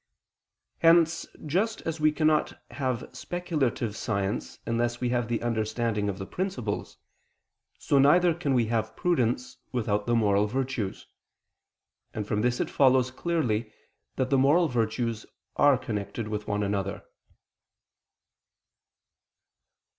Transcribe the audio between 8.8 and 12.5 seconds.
prudence without the moral virtues: and from